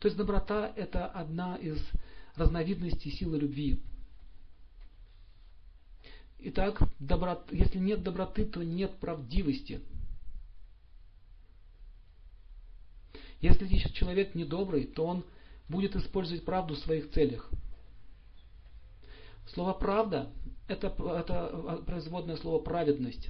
[0.00, 1.78] То есть доброта это одна из
[2.34, 3.80] разновидностей силы любви.
[6.38, 9.82] Итак, доброт, если нет доброты, то нет правдивости.
[13.42, 15.24] Если человек недобрый, то он
[15.68, 17.50] будет использовать правду в своих целях.
[19.52, 20.30] Слово правда
[20.66, 23.28] это, это производное слово праведность.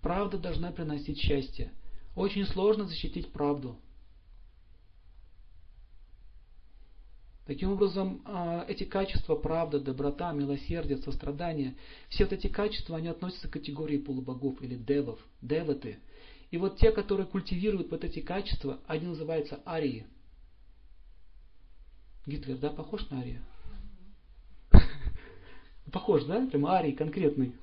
[0.00, 1.72] Правда должна приносить счастье.
[2.16, 3.78] Очень сложно защитить правду.
[7.46, 11.76] Таким образом, а, эти качества, правда, доброта, милосердие, сострадание,
[12.08, 15.98] все вот эти качества, они относятся к категории полубогов или девов, деваты.
[16.52, 20.06] И вот те, которые культивируют вот эти качества, они называются арии.
[22.26, 23.42] Гитлер, да, похож на ария?
[25.92, 26.46] Похож, да?
[26.46, 27.54] Прям арий конкретный.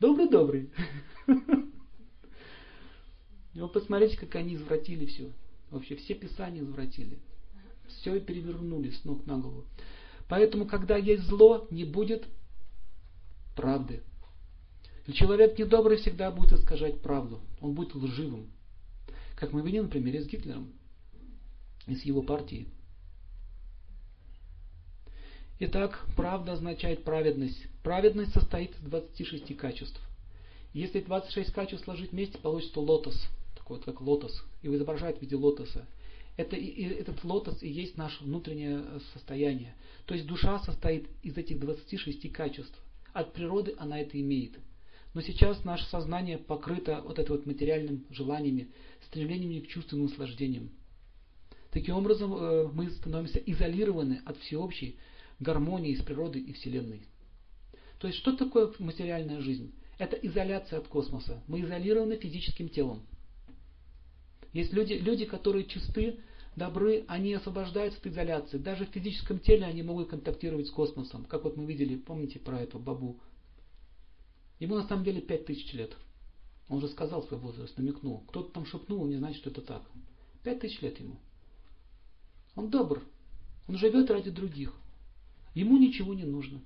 [0.00, 0.70] Добрый-добрый.
[3.54, 5.32] Вот посмотрите, как они извратили все.
[5.72, 7.18] Вообще все писания извратили.
[7.88, 9.64] Все и перевернули с ног на голову.
[10.28, 12.26] Поэтому, когда есть зло, не будет
[13.56, 14.02] правды.
[15.06, 17.40] И человек недобрый всегда будет искажать правду.
[17.60, 18.50] Он будет лживым.
[19.36, 20.72] Как мы видим, например, с Гитлером
[21.86, 22.68] и с его партией.
[25.60, 27.66] Итак, правда означает праведность.
[27.82, 30.00] Праведность состоит из 26 качеств.
[30.72, 33.28] Если 26 качеств сложить вместе, получится лотос.
[33.56, 34.44] Такой вот как лотос.
[34.62, 35.86] Его изображают в виде лотоса.
[36.38, 39.74] Это, и, этот лотос и есть наше внутреннее э, состояние.
[40.06, 42.80] То есть душа состоит из этих 26 качеств.
[43.12, 44.56] От природы она это имеет.
[45.14, 48.68] Но сейчас наше сознание покрыто вот этим вот материальным желаниями,
[49.06, 50.70] стремлениями к чувственным наслаждениям.
[51.72, 54.96] Таким образом, э, мы становимся изолированы от всеобщей
[55.40, 57.02] гармонии с природой и Вселенной.
[57.98, 59.74] То есть, что такое материальная жизнь?
[59.98, 61.42] Это изоляция от космоса.
[61.48, 63.02] Мы изолированы физическим телом.
[64.52, 66.20] Есть люди, люди, которые чисты,
[66.56, 68.58] добры, они освобождаются от изоляции.
[68.58, 71.24] Даже в физическом теле они могут контактировать с космосом.
[71.24, 73.20] Как вот мы видели, помните про этого бабу?
[74.58, 75.96] Ему на самом деле 5000 лет.
[76.68, 78.24] Он уже сказал свой возраст, намекнул.
[78.28, 79.82] Кто-то там шепнул, не знает, что это так.
[80.42, 81.16] Пять тысяч лет ему.
[82.56, 83.02] Он добр.
[83.68, 84.74] Он живет ради других.
[85.54, 86.60] Ему ничего не нужно.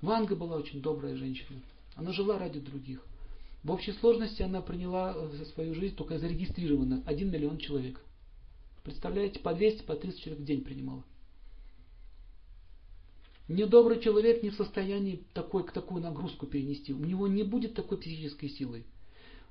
[0.00, 1.60] Ванга была очень добрая женщина.
[1.94, 3.04] Она жила ради других.
[3.62, 8.00] В общей сложности она приняла за свою жизнь только зарегистрировано 1 миллион человек.
[8.82, 11.04] Представляете, по 200, по 300 человек в день принимала.
[13.46, 16.92] Недобрый человек не в состоянии такой, такую нагрузку перенести.
[16.92, 18.84] У него не будет такой психической силы.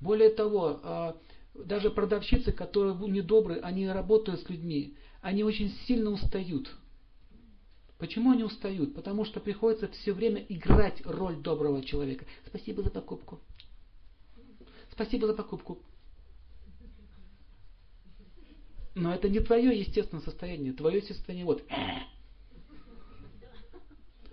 [0.00, 1.16] Более того, а,
[1.54, 6.70] даже продавщицы, которые недобрые, они работают с людьми, они очень сильно устают.
[7.98, 8.94] Почему они устают?
[8.94, 12.26] Потому что приходится все время играть роль доброго человека.
[12.46, 13.40] Спасибо за покупку.
[14.96, 15.78] Спасибо за покупку.
[18.94, 20.72] Но это не твое естественное состояние.
[20.72, 21.62] Твое состояние вот.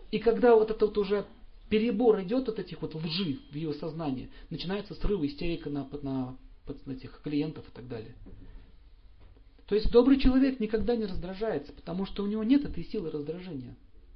[0.09, 1.25] И когда вот это вот уже
[1.67, 6.37] перебор идет от этих вот лжи в его сознании, начинается срыв, истерика на, на,
[6.85, 8.15] на этих клиентов и так далее.
[9.67, 13.75] То есть добрый человек никогда не раздражается, потому что у него нет этой силы раздражения.